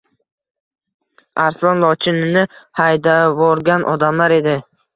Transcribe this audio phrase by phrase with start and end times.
[1.43, 2.45] Arslon Lochinini
[2.81, 4.61] haydavorgan odamlar edi.